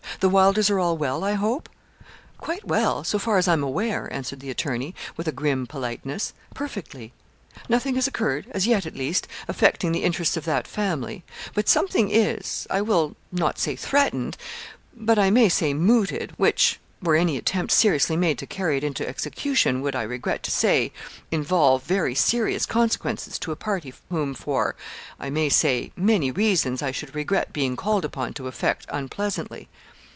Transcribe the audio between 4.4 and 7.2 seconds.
attorney, with a grim politeness; 'perfectly.